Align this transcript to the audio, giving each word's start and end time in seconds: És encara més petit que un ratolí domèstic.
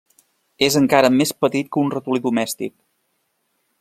És 0.67 0.77
encara 0.79 1.11
més 1.19 1.33
petit 1.45 1.69
que 1.75 1.81
un 1.83 1.93
ratolí 1.97 2.23
domèstic. 2.25 2.75